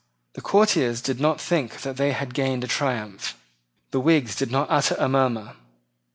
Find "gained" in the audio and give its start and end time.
2.33-2.63